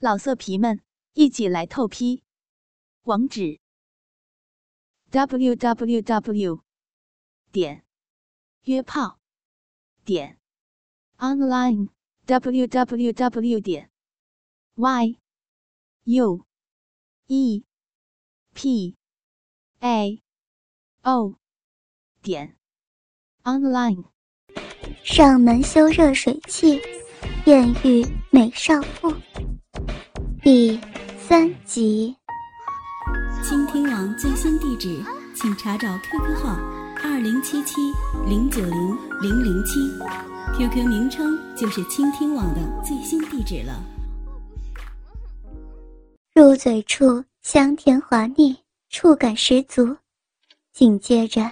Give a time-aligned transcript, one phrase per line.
[0.00, 0.80] 老色皮们，
[1.14, 2.22] 一起来透批！
[3.02, 3.58] 网址
[5.10, 6.62] ：w w w
[7.50, 7.84] 点
[8.62, 9.18] 约炮
[10.04, 10.38] 点
[11.16, 11.88] online
[12.26, 13.90] w w w 点
[14.76, 15.18] y
[16.04, 16.46] u
[17.26, 17.64] e
[18.54, 18.96] p
[19.80, 20.22] a
[21.02, 21.34] o
[22.22, 22.56] 点
[23.42, 24.04] online。
[25.02, 26.80] 上门修热水器，
[27.46, 29.27] 艳遇美少妇。
[30.50, 30.80] 第
[31.18, 32.16] 三集。
[33.44, 34.98] 倾听网最新地址，
[35.34, 36.58] 请查找 QQ 号
[37.04, 37.74] 二零七七
[38.26, 39.78] 零九零零零七
[40.56, 43.78] ，QQ 名称就是倾听网的最新地址了。
[46.32, 48.56] 入嘴处香甜滑腻，
[48.88, 49.98] 触感十足。
[50.72, 51.42] 紧接着，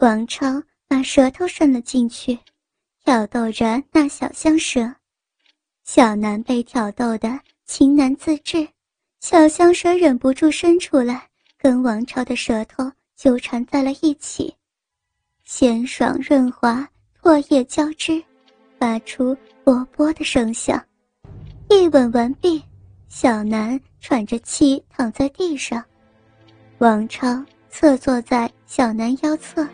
[0.00, 2.38] 王超把舌头伸了进去，
[3.02, 4.96] 挑逗着那小香舌。
[5.82, 7.40] 小南被挑逗的。
[7.66, 8.68] 情难自制，
[9.20, 11.28] 小香舌忍不住伸出来，
[11.58, 14.54] 跟王超的舌头纠缠在了一起，
[15.44, 16.86] 鲜爽润滑，
[17.22, 18.22] 唾液交织，
[18.78, 20.82] 发出啵啵的声响。
[21.70, 22.62] 一吻完毕，
[23.08, 25.82] 小南喘着气躺在地上，
[26.78, 29.66] 王超侧坐在小南腰侧，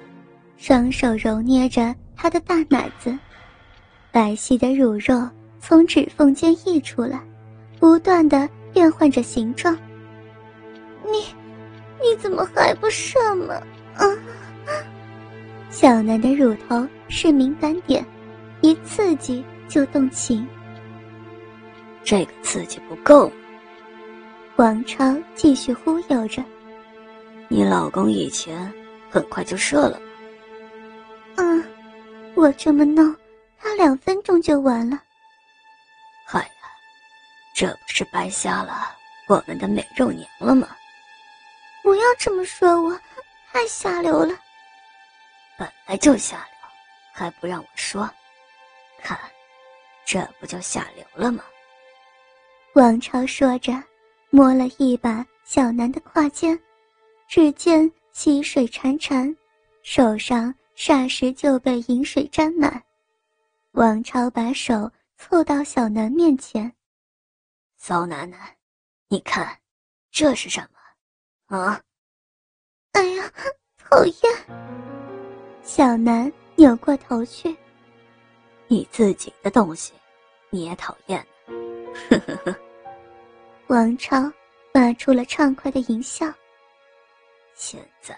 [0.57, 3.19] 双手揉捏着他的大奶子，
[4.13, 7.21] 白皙的乳肉从指缝间溢出来。
[7.81, 9.77] 不断的变换着形状。
[11.05, 11.35] 你，
[12.01, 13.55] 你怎么还不射吗？
[13.97, 14.05] 啊！
[15.71, 18.05] 小南的乳头是敏感点，
[18.61, 20.47] 一刺激就动情。
[22.05, 23.33] 这个刺激不够。
[24.57, 26.45] 王超继续忽悠着。
[27.49, 28.71] 你老公以前
[29.09, 29.99] 很快就射了？
[31.37, 31.65] 嗯，
[32.35, 33.17] 我这么弄，
[33.59, 35.01] 他两分钟就完了。
[37.61, 38.97] 这不是白瞎了
[39.29, 40.67] 我们的美肉娘了吗？
[41.83, 42.99] 不要这么说，我
[43.53, 44.35] 太下流了。
[45.59, 46.69] 本来就下流，
[47.13, 48.09] 还不让我说？
[49.03, 49.19] 看，
[50.07, 51.45] 这不就下流了吗？
[52.73, 53.75] 王超说着，
[54.31, 56.59] 摸了一把小南的胯间，
[57.29, 59.37] 只见溪水潺潺，
[59.83, 62.83] 手上霎时就被饮水沾满。
[63.73, 66.75] 王超把手凑到小南面前。
[67.83, 68.39] 骚楠楠，
[69.09, 69.59] 你看，
[70.11, 70.61] 这是什
[71.49, 71.57] 么？
[71.57, 71.81] 啊！
[72.93, 73.33] 哎呀，
[73.79, 74.15] 讨厌！
[75.63, 77.57] 小南扭过头去。
[78.69, 79.95] 你自己的东西，
[80.51, 81.27] 你也讨厌？
[82.11, 82.55] 呵呵呵。
[83.69, 84.31] 王超
[84.75, 86.31] 发出了畅快的淫笑。
[87.55, 88.15] 现在，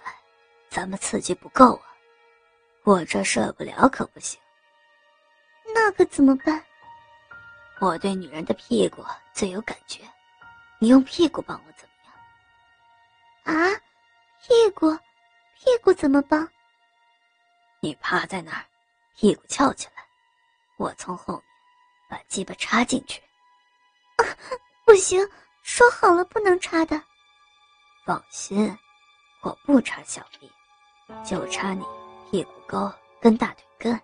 [0.70, 1.94] 咱们刺激不够啊，
[2.82, 4.40] 我这受不了可不行。
[5.72, 6.60] 那可怎么办？
[7.82, 10.02] 我对女人的屁股最有感觉，
[10.78, 13.74] 你用屁股帮我怎么样？
[13.74, 13.80] 啊，
[14.40, 14.96] 屁股，
[15.56, 16.48] 屁股怎么帮？
[17.80, 18.64] 你趴在那儿，
[19.16, 20.06] 屁股翘起来，
[20.76, 21.42] 我从后面
[22.08, 23.20] 把鸡巴插进去。
[24.18, 24.22] 啊，
[24.86, 25.28] 不行，
[25.64, 27.02] 说好了不能插的。
[28.06, 28.78] 放心，
[29.42, 30.48] 我不插小臂，
[31.24, 31.84] 就插你
[32.30, 34.00] 屁股沟跟大腿根。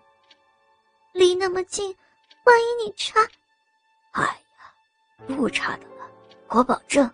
[1.13, 1.95] 离那么近，
[2.43, 3.25] 万一你插……
[4.19, 6.09] 哎呀，不差的了，
[6.49, 7.09] 我保证。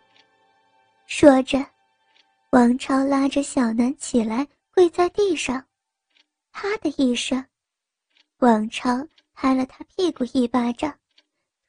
[1.05, 1.63] 说着，
[2.49, 5.63] 王超拉着小南起来，跪在地上。
[6.51, 7.45] 啪的一声，
[8.37, 10.97] 王超拍了他屁股一巴掌，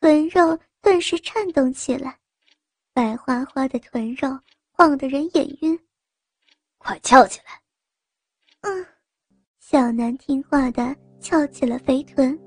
[0.01, 2.19] 臀肉顿时颤动起来，
[2.95, 4.39] 白花花的臀肉
[4.71, 5.79] 晃得人眼晕。
[6.79, 7.61] 快翘起来！
[8.63, 8.87] 嗯，
[9.59, 12.39] 小南听话的翘起了肥臀，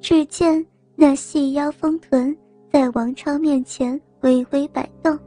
[0.00, 0.64] 只见。
[1.04, 2.32] 那细腰丰臀
[2.72, 5.18] 在王超面前微微摆动，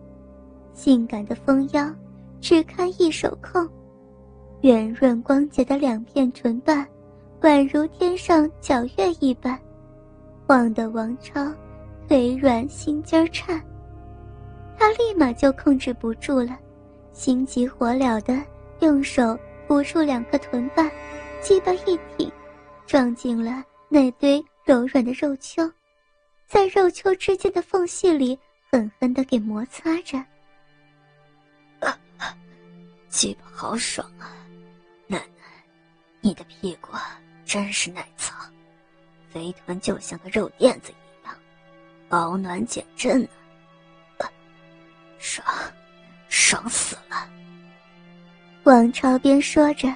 [0.73, 1.93] 性感的丰腰
[2.39, 3.67] 只堪一手控，
[4.61, 6.87] 圆润光洁的两片唇瓣
[7.41, 9.59] 宛如天上皎月一般，
[10.47, 11.53] 晃得王超
[12.07, 13.61] 腿软心尖颤。
[14.77, 16.57] 他立马就控制不住了，
[17.11, 18.41] 心急火燎的
[18.79, 19.37] 用手
[19.67, 20.89] 扶住两个臀瓣，
[21.41, 22.31] 鸡巴一挺，
[22.85, 24.41] 撞进了那堆。
[24.65, 25.71] 柔软的肉丘，
[26.47, 28.37] 在肉丘之间的缝隙里
[28.71, 30.19] 狠狠的给摩擦着。
[33.07, 34.33] 鸡巴好爽啊，
[35.05, 35.43] 奶奶，
[36.19, 36.91] 你的屁股
[37.45, 38.33] 真是耐操，
[39.29, 41.37] 肥臀就像个肉垫子一样，
[42.09, 43.23] 保暖减震
[44.17, 44.25] 啊！
[45.19, 45.47] 爽，
[46.27, 47.29] 爽死了！
[48.63, 49.95] 王超边说着，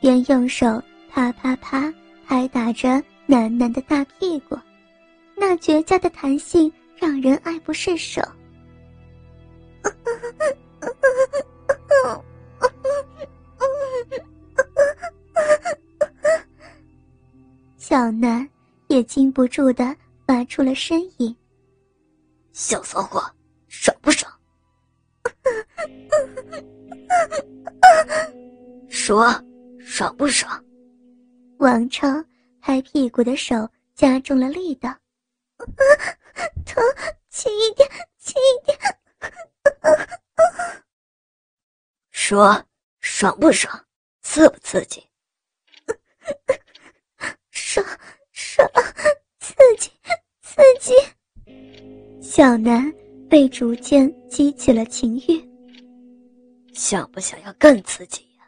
[0.00, 1.94] 边用手啪啪啪
[2.26, 3.00] 拍打着。
[3.30, 4.58] 楠楠的大屁股，
[5.36, 8.22] 那绝佳的弹性让人爱不释手。
[17.76, 18.48] 小南
[18.86, 19.94] 也禁不住的
[20.26, 21.36] 发出了呻吟。
[22.54, 23.22] 小骚货，
[23.68, 24.32] 爽不爽？
[28.88, 29.30] 说，
[29.78, 30.64] 爽不爽？
[31.58, 32.08] 王超
[32.68, 34.94] 拍屁股的手加重了力道，
[36.66, 36.84] 疼，
[37.30, 37.88] 轻一点，
[38.18, 38.78] 轻一点。
[42.10, 42.62] 说，
[43.00, 43.86] 爽不爽？
[44.20, 45.02] 刺不刺激？
[47.50, 47.82] 爽，
[48.32, 48.70] 爽，
[49.40, 49.90] 刺激，
[50.42, 50.92] 刺激。
[52.20, 52.92] 小南
[53.30, 55.42] 被逐渐激起了情欲，
[56.74, 58.44] 想不想要更刺激呀？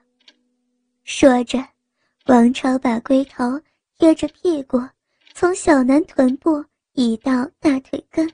[1.05, 1.58] 说着，
[2.26, 3.58] 王朝把龟头
[4.00, 4.81] 贴着屁股，
[5.35, 8.26] 从小男臀部移到大腿根，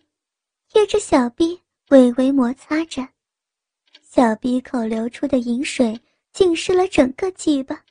[0.69, 3.05] 贴着小臂微微摩擦着，
[4.01, 6.01] 小鼻口流出的饮水
[6.33, 7.85] 浸湿了整个鸡巴。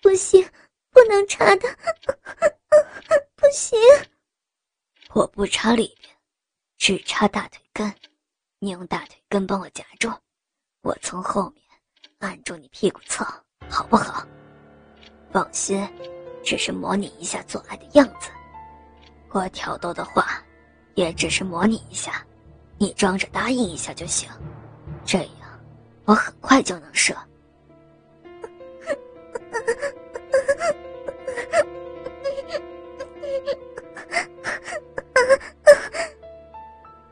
[0.00, 0.48] 不行，
[0.90, 1.68] 不能插的，
[3.34, 3.76] 不行。
[5.12, 6.08] 我不插里边，
[6.78, 7.92] 只插大腿根。
[8.60, 10.08] 你用大腿根帮我夹住，
[10.82, 11.64] 我从后面
[12.20, 13.24] 按住你屁股侧，
[13.68, 14.24] 好不好？
[15.34, 15.84] 放心，
[16.44, 18.30] 只是模拟一下做爱的样子。
[19.30, 20.40] 我挑逗的话，
[20.94, 22.24] 也只是模拟一下，
[22.78, 24.30] 你装着答应一下就行。
[25.04, 25.60] 这样，
[26.04, 27.12] 我很快就能射。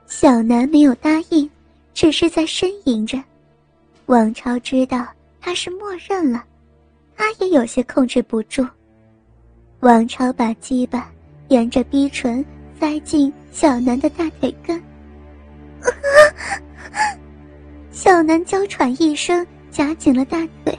[0.07, 1.51] 小南没有答应，
[1.93, 3.21] 只是在呻吟着。
[4.07, 5.09] 王超知道
[5.41, 6.45] 他是默认了，
[7.23, 8.67] 他也有些控制不住。
[9.79, 11.09] 王超把鸡巴
[11.51, 12.45] 沿着逼唇
[12.81, 14.83] 塞进小南的大腿根，
[17.93, 20.77] 小南娇喘一声，夹紧了大腿，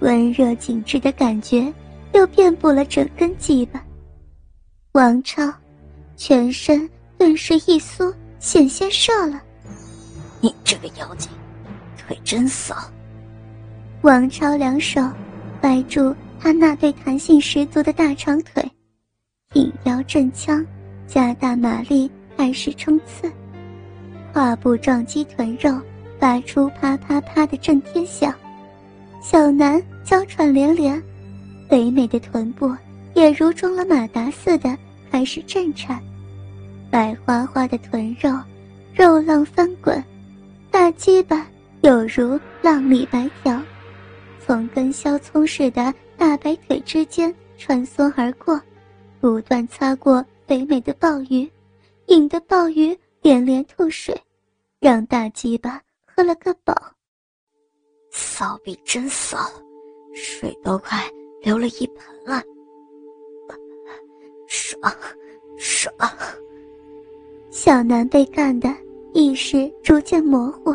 [0.00, 1.72] 温热紧致的感觉
[2.12, 3.80] 又遍布了整根鸡巴。
[4.92, 5.48] 王超
[6.16, 8.12] 全身顿时一缩。
[8.40, 9.40] 险些射了，
[10.40, 11.30] 你这个妖精，
[11.96, 12.74] 腿真骚。
[14.00, 15.00] 王超两手
[15.62, 18.68] 摆住他那对弹性十足的大长腿，
[19.54, 20.66] 挺腰震枪，
[21.06, 23.30] 加大马力开始冲刺，
[24.32, 25.80] 胯部撞击臀肉，
[26.18, 28.34] 发出啪啪啪的震天响。
[29.22, 31.00] 小南娇喘连连，
[31.68, 32.76] 肥美的臀部
[33.14, 34.76] 也如装了马达似的
[35.12, 36.02] 开始震颤。
[36.90, 38.36] 白花花的臀肉，
[38.92, 40.02] 肉浪翻滚，
[40.72, 41.46] 大鸡巴
[41.82, 43.62] 有如浪里白条，
[44.44, 48.60] 从跟削葱似的大白腿之间穿梭而过，
[49.20, 51.48] 不断擦过肥美的鲍鱼，
[52.06, 54.20] 引得鲍鱼连连吐水，
[54.80, 56.74] 让大鸡巴喝了个饱。
[58.10, 59.38] 骚逼真骚，
[60.12, 61.08] 水都快
[61.42, 62.42] 流了一盆了，
[64.48, 64.92] 爽，
[65.56, 65.94] 爽。
[67.50, 68.68] 小南被干的
[69.14, 70.74] 意识逐渐模糊。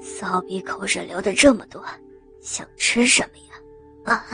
[0.00, 1.82] 骚逼口水流的这么多，
[2.42, 4.12] 想吃什么呀？
[4.12, 4.26] 啊！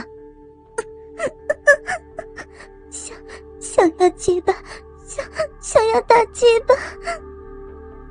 [2.90, 3.14] 想
[3.60, 4.54] 想要鸡巴，
[5.04, 5.22] 想
[5.60, 6.74] 想要大鸡巴，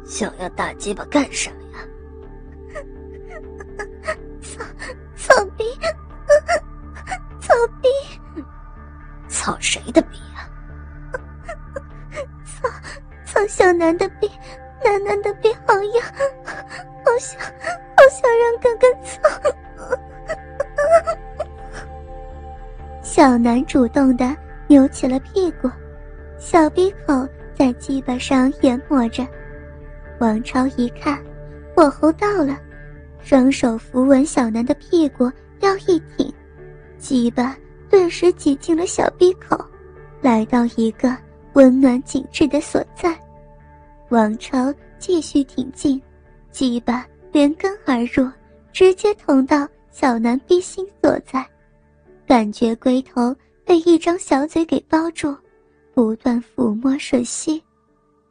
[0.05, 1.79] 想要大鸡巴干什么呀？
[4.39, 4.63] 操
[5.15, 5.63] 操逼，
[7.41, 7.89] 操逼，
[9.27, 10.47] 操谁的逼呀、
[11.11, 11.17] 啊？
[12.45, 12.69] 操
[13.25, 13.47] 操？
[13.47, 14.29] 小南的逼，
[14.83, 16.05] 楠楠的逼好痒，
[17.03, 19.17] 好想，好想让哥哥操。
[23.07, 24.35] 小南主动的
[24.67, 25.71] 扭起了屁股，
[26.37, 29.25] 小鼻孔在鸡巴上研磨着。
[30.19, 31.17] 王超一看，
[31.73, 32.59] 火候到了，
[33.21, 36.31] 双手扶稳小南的屁股，腰一挺，
[36.97, 37.57] 鸡巴
[37.89, 39.57] 顿时挤进了小鼻口，
[40.21, 41.15] 来到一个
[41.53, 43.17] 温暖紧致的所在。
[44.09, 45.99] 王超继续挺进，
[46.51, 48.29] 鸡巴连根而入，
[48.73, 51.43] 直接捅到小南逼心所在，
[52.27, 55.33] 感觉龟头被一张小嘴给包住，
[55.93, 57.63] 不断抚摸吮吸，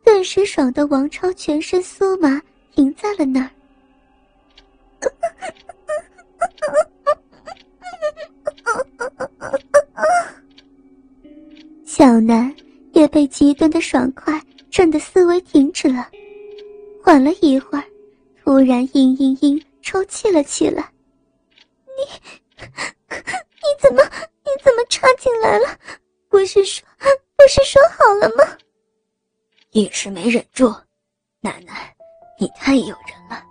[0.04, 2.40] 顿时爽得王超全身酥麻，
[2.74, 3.50] 停在了那儿。
[11.86, 12.54] 小南
[12.92, 14.38] 也被极端的爽快。
[14.68, 16.06] 震得思维停止了，
[17.02, 17.84] 缓了一会儿，
[18.44, 20.92] 突然嘤嘤嘤抽泣了起来。
[21.96, 22.02] 你，
[23.08, 24.02] 你怎么，
[24.44, 25.78] 你怎么插进来了？
[26.28, 26.86] 不是说，
[27.36, 28.56] 不是说好了吗？
[29.72, 30.74] 一时没忍住，
[31.40, 31.94] 奶奶，
[32.38, 33.42] 你太诱人了。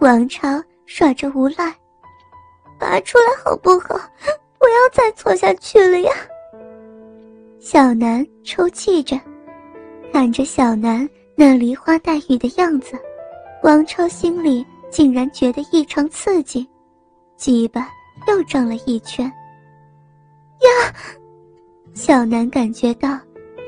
[0.00, 1.74] 王超耍着无赖，
[2.78, 3.98] 拔出来好不好？
[4.58, 6.12] 不要再错下去了呀！
[7.60, 9.20] 小南抽泣着，
[10.12, 12.98] 看着小南那梨花带雨的样子，
[13.62, 16.66] 王超心里竟然觉得异常刺激，
[17.36, 17.90] 鸡巴
[18.26, 19.26] 又胀了一圈。
[19.26, 20.94] 呀！
[21.96, 23.18] 小南感觉到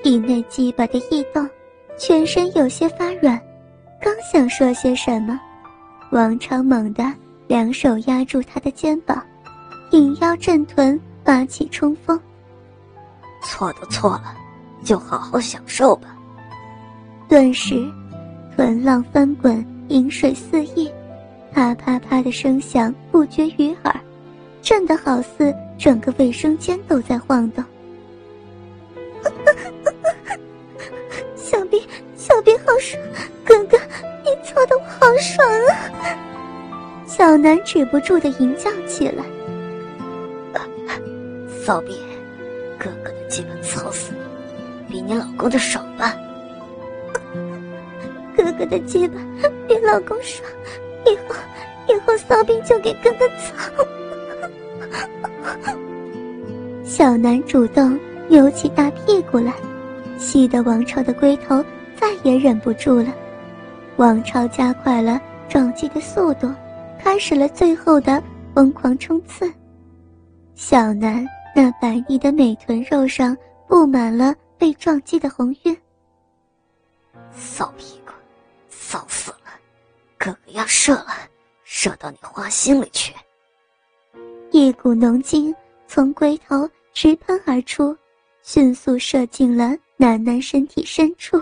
[0.02, 1.48] 体内鸡巴的异动，
[1.96, 3.40] 全身有些发软，
[4.02, 5.40] 刚想说些什么。
[6.12, 7.10] 王超猛地
[7.46, 9.24] 两手压住他的肩膀，
[9.92, 12.20] 引腰震臀，发起冲锋。
[13.42, 14.36] 错都错了，
[14.84, 16.14] 就好好享受吧。
[17.30, 17.90] 顿时，
[18.54, 20.92] 臀浪翻滚，饮水四溢，
[21.50, 24.00] 啪啪啪的声响不绝于耳，
[24.60, 27.64] 震得好似整个卫生间都在晃动。
[37.38, 39.24] 南止不住的吟叫起来。
[41.64, 41.98] 骚逼，
[42.78, 44.12] 哥哥的鸡巴操死
[44.86, 46.14] 你，比你老公的爽吧？
[48.34, 49.18] 哥哥的鸡巴
[49.66, 50.48] 比老公爽，
[51.04, 51.34] 以后
[51.88, 53.54] 以后骚逼就给哥哥操。
[56.84, 59.52] 小南主动扭起大屁股来，
[60.18, 61.62] 气得王朝的龟头
[62.00, 63.12] 再也忍不住了。
[63.96, 66.50] 王朝加快了撞击的速度，
[66.98, 68.22] 开始了最后的
[68.54, 69.52] 疯狂冲刺。
[70.54, 73.36] 小南那白腻的美臀肉上
[73.66, 75.76] 布满了被撞击的红晕。
[77.32, 78.12] 骚屁股，
[78.68, 79.38] 骚死了！
[80.18, 81.12] 哥哥要射了，
[81.62, 83.14] 射到你花心里去。
[84.50, 85.54] 一股浓精
[85.86, 87.96] 从龟头直喷而出，
[88.42, 91.40] 迅速射进了楠楠身体深处。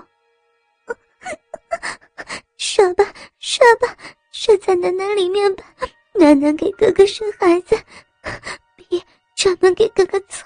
[2.59, 3.05] 射吧，
[3.39, 3.97] 射吧，
[4.39, 5.65] 射在楠楠里面吧！
[6.13, 7.75] 楠楠给哥哥生孩子，
[8.77, 9.03] 逼
[9.35, 10.45] 专门给哥哥操，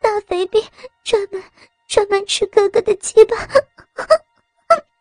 [0.00, 0.64] 大肥逼
[1.04, 1.42] 专门
[1.86, 3.36] 专门吃哥哥的鸡巴，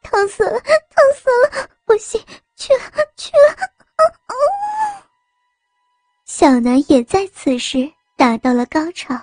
[0.03, 0.69] 疼死了，疼
[1.15, 1.69] 死了！
[1.85, 2.21] 不行，
[2.57, 2.81] 去了，
[3.15, 3.55] 去了！
[6.25, 9.17] 小南也在此时达到了高潮，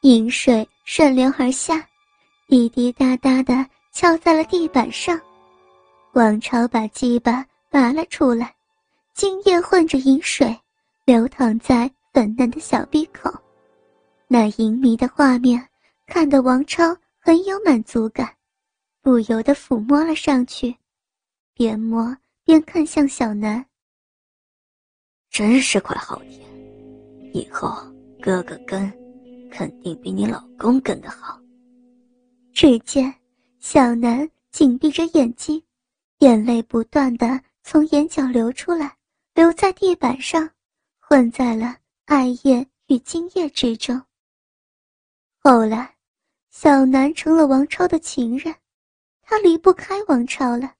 [0.00, 1.86] 饮水顺流而下，
[2.48, 5.20] 滴滴答答的敲在了地板上。
[6.14, 8.54] 王朝把鸡巴拔了出来，
[9.14, 10.58] 精液混着饮水，
[11.04, 13.30] 流淌在粉嫩的小鼻口。
[14.26, 15.68] 那淫迷的画面
[16.06, 18.34] 看得王超很有满足感，
[19.02, 20.74] 不由得抚摸了上去，
[21.54, 23.64] 边摸边看向小南。
[25.30, 26.40] 真是块好田，
[27.34, 27.70] 以后
[28.22, 28.90] 哥哥跟，
[29.50, 31.38] 肯定比你老公跟的好。
[32.52, 33.14] 只见
[33.60, 35.62] 小南紧闭着眼睛。
[36.20, 38.96] 眼泪不断的从眼角流出来，
[39.34, 40.48] 流在地板上，
[40.98, 44.02] 混在了艾叶与精液之中。
[45.36, 45.94] 后来，
[46.48, 48.54] 小南成了王超的情人，
[49.20, 50.72] 他离不开王超了，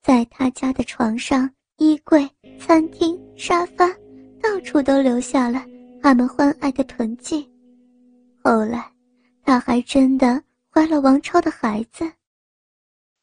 [0.00, 2.26] 在他家的床上、衣柜、
[2.58, 3.86] 餐厅、沙发，
[4.42, 5.62] 到处都留下了
[6.02, 7.46] 他们欢爱的痕迹。
[8.42, 8.90] 后来，
[9.42, 12.10] 他还真的怀了王超的孩子。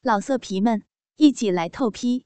[0.04, 0.80] 老色皮们。
[1.18, 2.26] 一起来透批，